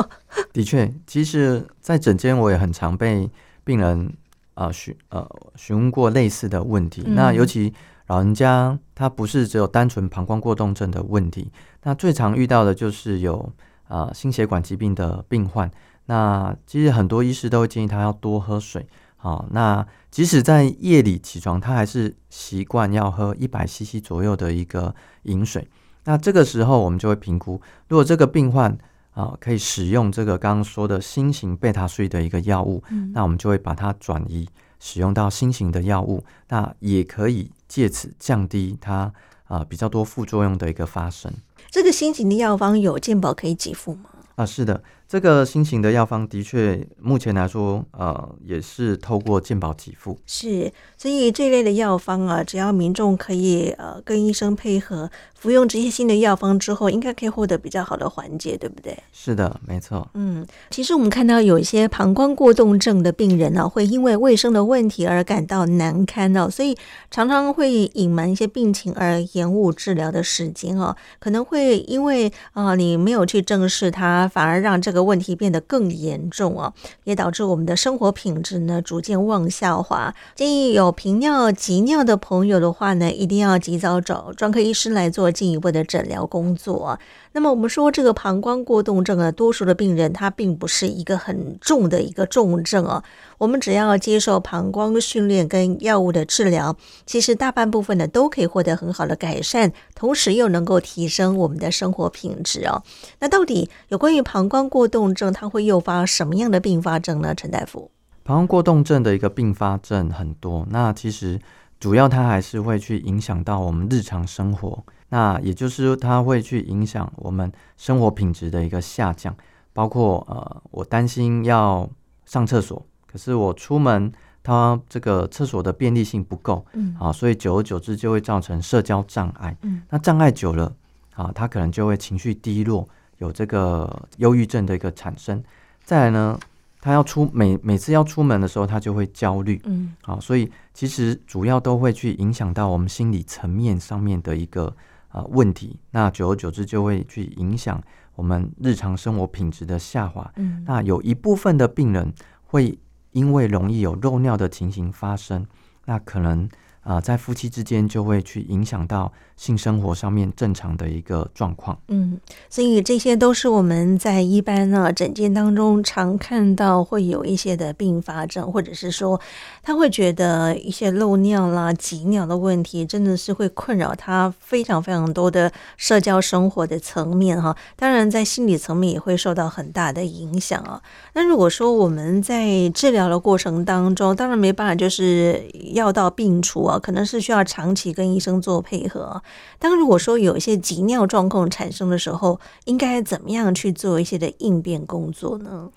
[0.53, 3.27] 的确，其实，在诊间我也很常被
[3.63, 4.13] 病人
[4.53, 7.01] 啊询呃询问过类似的问题。
[7.05, 7.73] 嗯、那尤其
[8.07, 11.51] 老人家，他不是只有单纯膀胱过动症的问题，
[11.83, 13.51] 那最常遇到的就是有。
[13.91, 15.69] 啊、呃，心血管疾病的病患，
[16.05, 18.87] 那其实很多医师都会建议他要多喝水。
[19.17, 25.67] 好、哦，那即使在夜里起床，他还是习惯要喝一百 CC 左右的一个饮水。
[26.05, 28.71] 那这个时候，我们就会评估，如果这个病患
[29.11, 34.47] 啊、呃、可以使用这个刚刚说的新型贝塔睡的一个药物，嗯、那我们就会把它转移
[34.79, 39.13] 使用到新型的药物，那也可以借此降低它
[39.51, 41.31] 啊、呃、比较多副作用的一个发生。
[41.69, 44.09] 这个新型的药方有健保可以给付吗？
[44.35, 44.81] 啊，是的。
[45.11, 50.17] 这个新型的药方的确，目前来说，呃，也是透过健保给付。
[50.25, 58.97] 是，所以这一类的药方啊，只要民众可以呃跟医生配合服用这些新的药方之后，应该可以获得比较好的缓解，对不对？
[59.11, 60.07] 是的，没错。
[60.13, 66.73] 嗯，其实我们看到有一些膀胱过动症的病人呢、啊，会因为卫生的问题而感到难堪哦，所以
[67.09, 75.00] 常常会隐瞒一些病情而延误治疗的时间哦，可能会因为啊、呃、你没有去正视它，反而让这个。
[75.03, 80.13] 问题变得更严重啊，也导致我们的生活品质呢逐渐往下滑。
[80.35, 86.99] 建议有频尿、急尿的朋友的话呢，一定要及早找专科医师来做进一步的诊疗工作。
[87.33, 93.01] 那么我们说这个膀胱过动症啊，多数的病人他并不是一个很重的一个重症啊。
[93.37, 96.75] 我们只要接受膀胱训练跟药物的治疗，
[97.05, 102.83] 其实大半部分呢都可以获得很好的改善，同时又能够提升我们的生活品质哦。
[103.19, 107.33] 那到底有关于膀胱过动症，它会诱发什么样的并发症呢？
[107.33, 107.89] 陈大夫，
[108.23, 111.39] 膀胱过动症的一个并发症很多，那其实
[111.79, 114.83] 主要它还是会去影响到我们日常生活。
[115.13, 119.35] 那也就是它会去影响我们生活品质的一个下降，
[119.73, 121.89] 包括呃，我担心要
[122.25, 124.09] 上厕所，可是我出门
[124.41, 130.73] 它这个厕所的便利性不够，嗯，啊，所以久而久之就会造成社交障碍，嗯，那障碍久了，
[131.13, 132.87] 啊，他可能就会情绪低落，
[133.17, 135.43] 有这个忧郁症的一个产生。
[135.83, 136.39] 再来呢，
[136.79, 144.73] 他要出每每次要出门的时候，他就会焦虑，嗯，好，所以其实主要都会去影响到我们心理层面上面的一个。
[145.11, 147.81] 啊，问题，那久而久之就会去影响
[148.15, 150.31] 我们日常生活品质的下滑。
[150.37, 152.77] 嗯，那有一部分的病人会
[153.11, 155.45] 因为容易有漏尿的情形发生，
[155.85, 156.49] 那可能。
[156.83, 161.75] 啊、呃，在夫妻之间就会去影响到性生活上面正常的一个状况。
[161.87, 169.19] 嗯，所以这些都是我们在一般呢诊间当中常看到会有一些的并发症，或者是说
[169.63, 177.57] 他会觉得一些漏尿啦、急尿的问题，真的是会困扰他非常非常多的社交生活的层面哈。
[177.75, 180.79] 当然，在心理层面也会受到很大的影响啊。
[181.13, 186.77] 那如果说我们在治疗的过程当中，当然没办法就是药到病除啊。
[186.77, 189.19] 可能是需要长期跟医生做配合。
[189.59, 195.69] 当如果说有一些急尿状况产生的时候，应该怎么样去做一些的应变工作呢？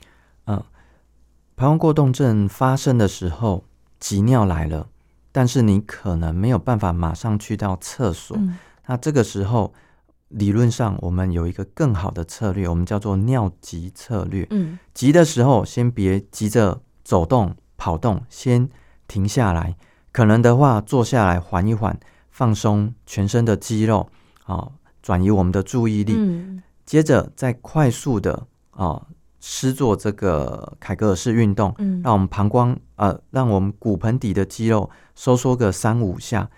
[0.46, 0.62] 嗯，
[1.54, 3.64] 膀胱过动症发生的时候，
[4.00, 4.88] 急尿来了，
[5.32, 8.36] 但是你可能没有办法马上去到厕所。
[8.38, 9.72] 嗯、那这个时候，
[10.28, 14.46] 理论上我们有一个更好的策略，我们叫做尿急策略。
[14.50, 18.68] 嗯，急的时候先别急着走动、跑动，先
[19.06, 19.76] 停下来。
[20.12, 21.98] 可能的话，坐下来缓一缓，
[22.34, 24.08] 放松全身的肌肉，
[24.44, 24.68] 啊，
[25.00, 26.14] 转移我们的注意力。
[26.16, 29.00] 嗯、接着再快速的啊，
[29.38, 36.50] 施做这个凯格尔式运动，嗯、让我们膀胱呃，让我们骨盆底的肌肉收缩个三五下，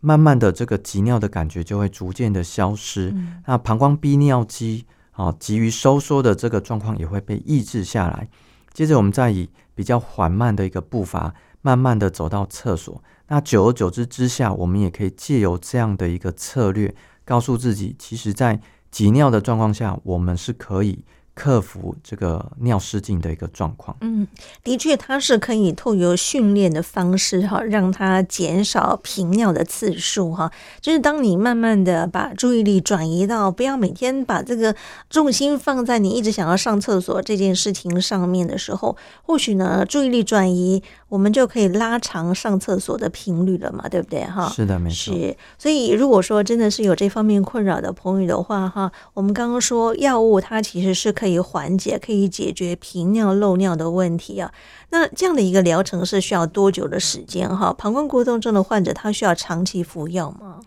[0.00, 3.12] 慢慢的这个急尿的感觉就会逐渐的消失。
[3.14, 8.28] 嗯、那膀胱逼尿肌啊，急于收缩的这个状况也会被抑制下来。
[8.72, 11.32] 接着我们再以比较缓慢的一个步伐。
[11.62, 18.60] 慢慢的走到厕所，那久而久之之下，我们也可以借由这样的一个策略，告诉自己，其实，在
[18.90, 21.04] 急尿的状况下，我们是可以。
[21.36, 23.94] 克服这个尿失禁的一个状况。
[24.00, 24.26] 嗯，
[24.64, 30.50] 的确，它是可以透过训练的方式哈，让它减少频尿的次数哈。
[30.80, 34.74] 就是当你慢慢的把注意力转移到不要每天把这个
[35.10, 44.48] 重心放在你一直想要上厕所这件事情上面的时候，或许呢，注意力转移，我们就可以拉长上厕所的频率了嘛，对不对哈？
[44.48, 45.12] 是的，没错。
[45.14, 51.25] 是，所以如果说真的是有这方面困扰的朋友的话哈，我们刚刚说药物它其实是可以。
[51.26, 54.52] 可以缓解、可以解决频尿漏尿的问题啊。
[54.90, 57.48] 那这样的一个疗程是需要多久的时间？
[57.48, 60.60] 哈，膀胱过动症的患者他需要长期服药吗？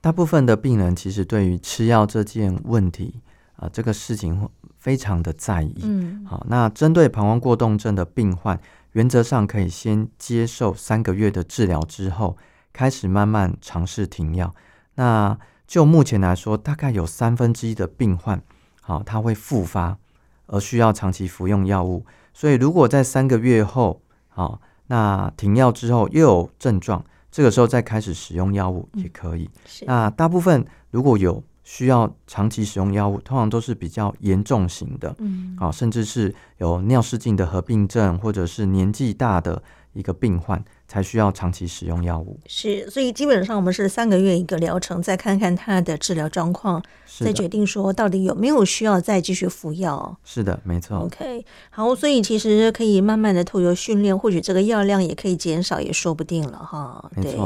[0.00, 3.20] 大部分的病人其实对于吃药这件问题
[3.56, 4.48] 啊、呃，这个事情
[4.78, 5.74] 非常的在意。
[5.82, 8.58] 嗯，好，那针对膀胱过动症的病患，
[8.92, 12.38] 原则上可以先接受三个月的治疗之后，
[12.72, 14.54] 开始慢慢尝试停药。
[14.94, 18.40] 那就目前来说，大概有三分之一的病患，
[18.80, 19.98] 好，他会复发。
[20.46, 29.50] 而需要长期服用药物，所以如果在三个月后，好，那停药之后又有症状，这个时候再开始使用药物也可以。
[29.80, 39.60] 嗯、那大部分如果有需要长期使用药物，通常都是比较严重型的，嗯，好，甚至是有尿失禁的合并症，或者是年纪大的
[39.92, 40.64] 一个病患。
[40.88, 46.80] 才需要长期使用药物，是，所以基本上我们是三个月一个疗程，再看看他的治疗状况，
[47.18, 50.16] 再决定说到底有没有需要再继续服药。
[50.24, 50.98] 是的，没错。
[50.98, 57.10] OK，好，所以其实可以慢慢的透过训练，或许这个药量也可以减少，也说不定了哈。
[57.20, 57.36] 对，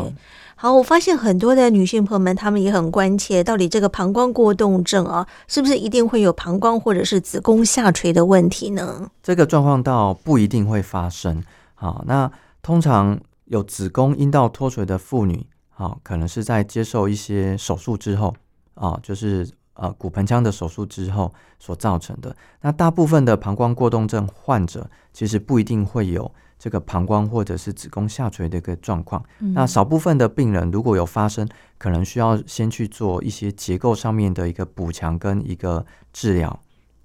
[0.55, 9.11] 好，我发现很多的女性朋友们，她们也很关切，到底这个膀胱过动症啊，是不是一定会有膀胱或者是子宫下垂的问题呢？
[9.23, 11.43] 这个状况倒不一定会发生。
[11.75, 12.31] 好，那
[12.63, 13.19] 通常。
[13.51, 15.45] 有子宫阴道脱垂的妇女，
[15.75, 18.33] 啊，可能是在接受一些手术之后，
[18.75, 22.35] 啊，就是呃骨盆腔的手术之后所造成的。
[22.61, 29.21] 那大部分的膀胱过动症患者，其实不一定会有这个膀胱或者是子宫下垂的一个状况。
[29.41, 36.61] 嗯、那少部分的病人如果有发生，可能需要先去做一些结构上面的一个补强跟一个治疗。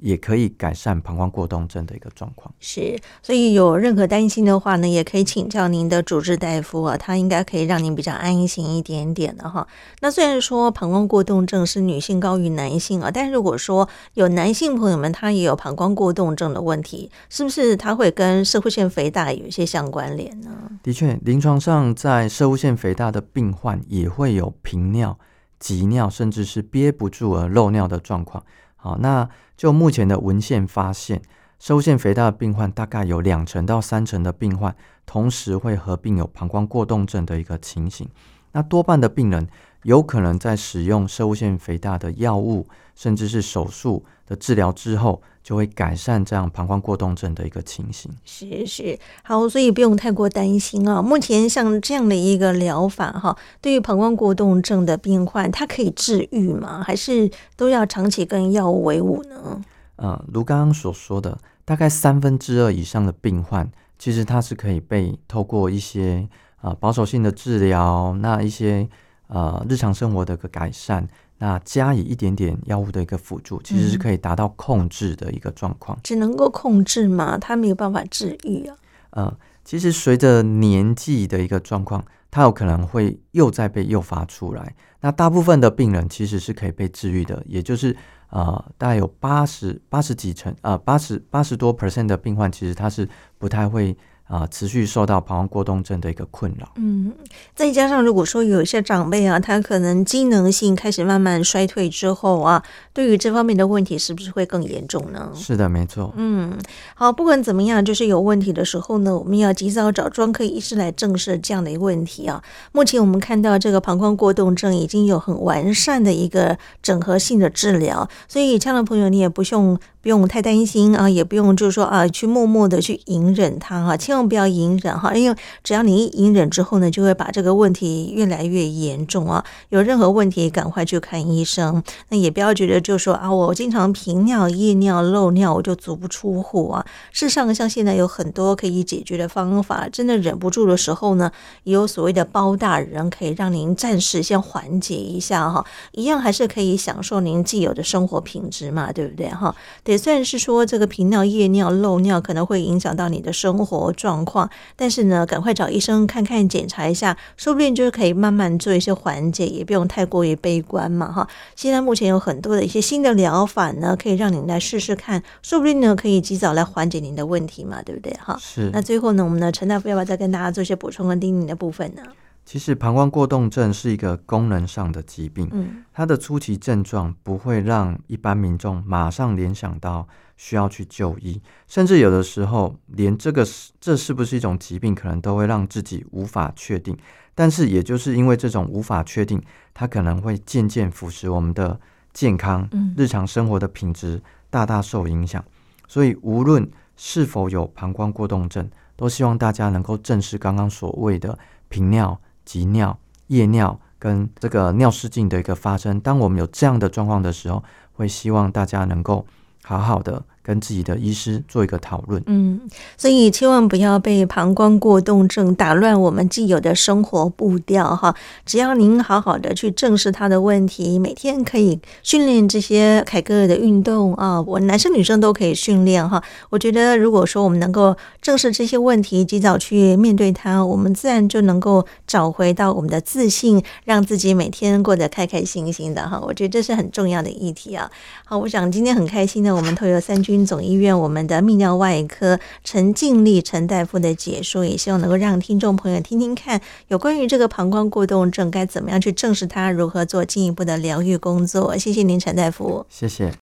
[0.05, 2.53] 也可以改善膀胱过动症的一个状况。
[2.59, 9.67] 是，所以有任何担心的话呢，也可以请教您的主治大夫啊，他应该可以让您比较安心一点点的哈。
[10.01, 20.51] 那虽然说膀胱过动症是女性高于男性啊，但如果说有男性朋友们他也有膀胱过动症的问题，是不是他会跟射会腺肥大有一些相关联呢？
[20.83, 25.17] 的确，临床上在射会腺肥大的病患也会有频尿、
[25.57, 28.43] 急尿，甚至是憋不住而漏尿的状况。
[28.85, 29.27] 好，那
[29.57, 31.19] 就目前的文献发现，
[31.57, 34.75] 收腺肥大的病患大概有两成到三成的病患，
[35.07, 38.07] 同时会合并有膀胱过动症的一个情形。
[38.51, 39.47] 那多半的病人
[39.85, 48.11] 有可能在使用射物腺肥大的药物，甚至是手术的治疗之后，就会改善这样膀胱过动症的一个情形。
[48.25, 51.03] 是是，好，所以不用太过担心啊。
[51.03, 56.81] 目前像这样的一个疗法哈，对于膀胱过动症的病患，它可以治愈吗？
[56.83, 59.61] 还是都要长期跟药物为伍呢？
[59.97, 63.69] 呃，如刚刚所说的，大概三分之二以上的病患，
[63.99, 66.27] 其实它是可以被透过一些
[66.61, 68.89] 呃保守性的治疗，那一些
[69.27, 71.07] 呃日常生活的一个改善。
[71.37, 75.99] 那加以一点点药物的一个辅助，其实是可以达到控制的一个状况。
[76.01, 77.37] 只能够控制吗？
[77.37, 78.77] 它没有办法治愈啊。
[79.09, 84.73] 呃，其实随着年纪的一个状况，它有可能会又再被诱发出来。
[85.01, 87.93] 那大部分的病人其实是可以被治愈的，也就是
[88.29, 93.07] 呃，大概有八十八十几成，呃，八十八十多 percent 的病患，其实他是
[93.37, 93.95] 不太会。
[94.27, 96.71] 啊，持续受到膀胱过动症的一个困扰。
[96.77, 97.13] 嗯，
[97.53, 105.31] 再加上如果说有一些长辈啊，他可能机能性开始慢慢衰退之后啊，对于这方面的问题是不是会更严重呢？
[105.35, 106.11] 是的，没错。
[106.15, 106.57] 嗯，
[106.95, 112.43] 好，不管怎么样，就是有问题的时候呢，我们要及早找专科医师来正视这样的一个问题啊。
[112.71, 119.79] 目前我们看到这个膀胱过动症已经有很完善的一个整合性的治疗，所以这样的朋友你也不用。
[120.05, 129.43] 不用太担心啊，也不用就是说啊，去默默的去隐忍它哈，千万不要隐忍哈，因为只要你一隐忍之后呢，就会把这个问题越来越严重啊。
[129.69, 131.81] 有任何问题，赶快去看医生。
[132.09, 136.85] 那也不要觉得就是说啊，我经常频尿、夜尿、漏尿，我就足不出户啊。
[137.11, 141.31] 事实上，像现在有很多可以解决的方法，真的忍不住的时候呢，
[141.63, 149.55] 也有所谓的包大人可以让您暂时先缓解一下哈，一样还是可以享受您既有的生活品质嘛，对不对哈？
[149.83, 149.94] 对。
[149.97, 161.27] 虽然是说这个频尿、夜尿、漏尿可能会影响到你的生活状况，但是呢，赶快找医生看看、检查一下，说不定就是可以慢慢做一些缓解，也不用太过于悲观嘛，哈。
[161.55, 168.13] 现在目前有很多的一些新的疗法呢，可以让你来试试看，说不定呢可以及早来缓解您的问题嘛，对不对？
[168.21, 168.69] 哈，是。
[168.73, 172.01] 那最后呢，我们的陈大夫要不要再跟大家做一些补充跟叮咛的部分呢？
[172.45, 183.43] 其实膀胱过动症是一个功能上的疾病，嗯，它的初期症状不会让一般民众马上联想到需要去就医，甚至有的时候连这个
[183.81, 186.95] 这是不是一种疾病，可能都会让自己无法确定。
[187.33, 189.41] 但是也就是因为这种无法确定，
[189.73, 191.79] 它可能会渐渐腐蚀我们的
[192.13, 194.21] 健康，日常生活的品质
[194.51, 195.43] 大大受影响。
[195.87, 201.37] 所以无论是否有膀胱过动症，都希望大家能够正视刚刚所谓的
[201.69, 202.21] 频尿。
[202.45, 209.25] 急尿、夜尿跟这个尿失禁的一个发生，当我们有这样的状况的时候，会希望大家能够
[209.63, 210.23] 好好的。
[210.45, 212.61] 跟自己的医师做一个讨论，嗯，
[212.95, 218.15] 所以千万不要被膀胱过动症打乱我们既有的生活步调哈。
[218.45, 226.23] 只要您好好的去正视他的问题，每天可以训练这些凯格尔的运动啊，我男生女生都可以训练哈。
[226.51, 236.21] 我觉得如果说我们能够正视这些问题，及早去面对它，我们自然就能够找回到我们的自信，让自己每天过得开开心心的哈。
[236.21, 237.89] 我觉得这是很重要的议题啊。
[238.25, 240.45] 好，我想今天很开心的，我们透过三军。
[240.45, 251.77] 总医院我们的泌尿外科陈静丽陈大夫的解说，也希望能够让听众朋友听听看，有关于这个膀胱过动症该怎么样去正视它，如何做进一步的疗愈工作。
[251.77, 252.85] 谢谢您，陈大夫。
[252.89, 253.44] 谢谢。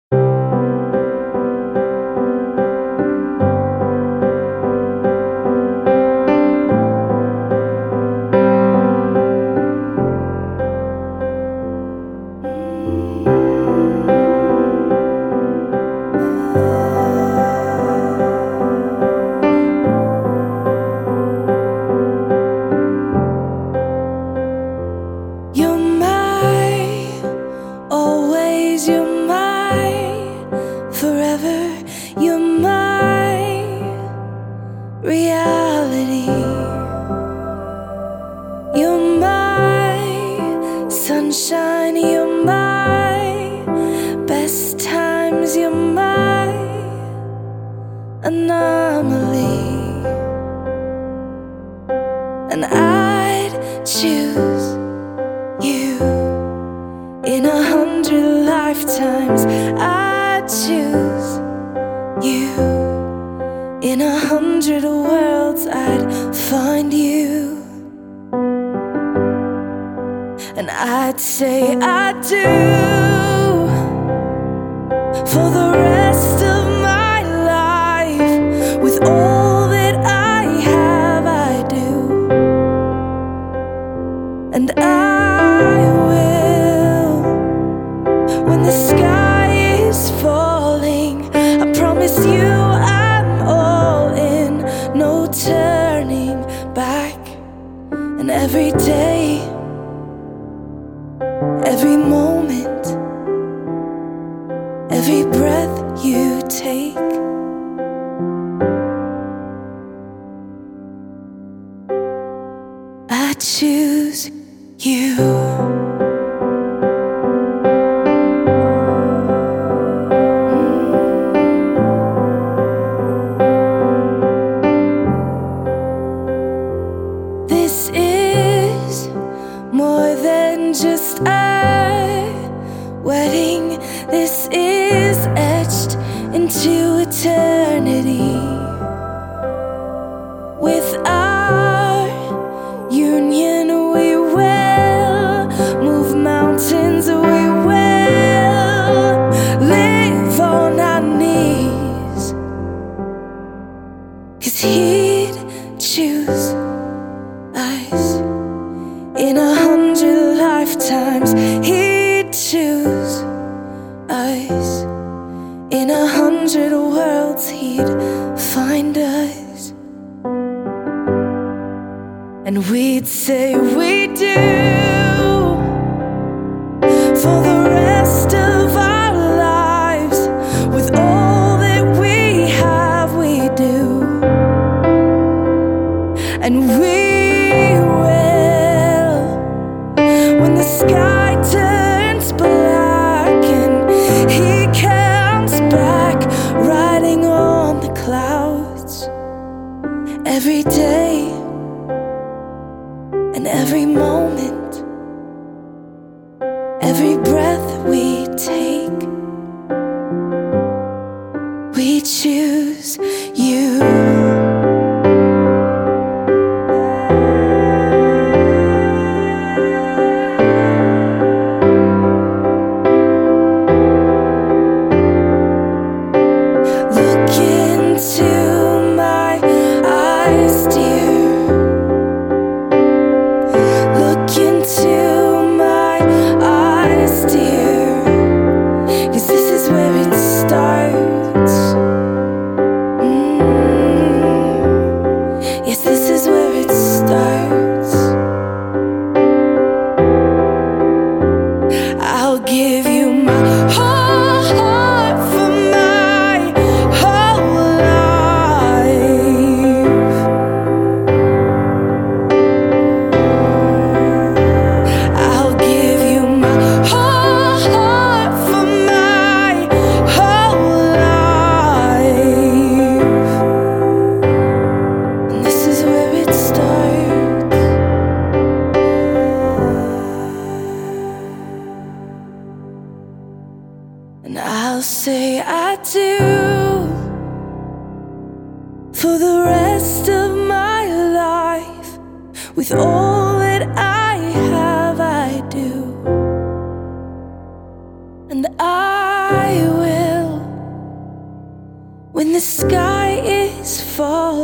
[211.82, 212.96] we choose
[213.34, 214.01] you.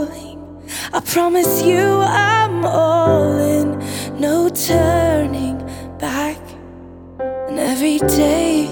[0.06, 0.38] falling.
[0.92, 3.78] I promise you I'm all in,
[4.20, 5.58] no turning
[5.98, 6.38] back.
[7.48, 8.66] And every day,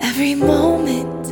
[0.00, 1.26] every moment,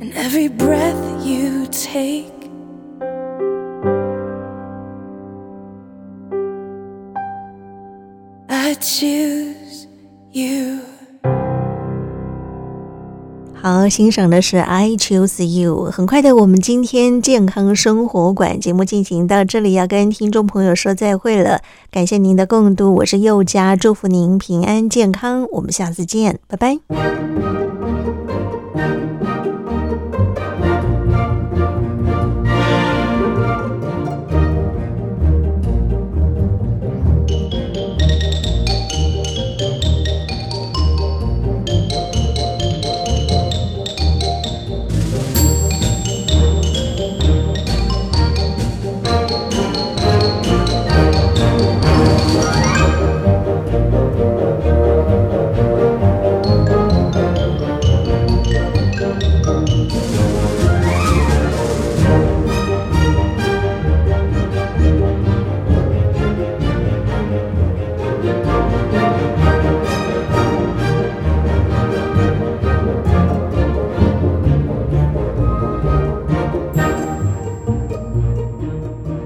[0.00, 2.32] and every breath you take.
[8.48, 9.86] I choose
[10.32, 10.85] you.
[13.68, 21.62] 好欣赏的是 i choose you 很快的我们今天健康生活馆节目进行到这里要跟听众朋友说再会了。
[21.90, 26.78] 感谢您的共度我是佑佳祝福您平安健康我们下次见拜拜。